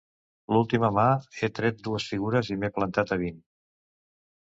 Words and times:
L'última 0.55 0.87
mà 0.97 1.03
he 1.41 1.49
tret 1.59 1.83
dues 1.87 2.07
figures 2.13 2.49
i 2.55 2.57
m'he 2.63 2.71
plantat 2.79 3.15
a 3.17 3.19
vint. 3.25 3.37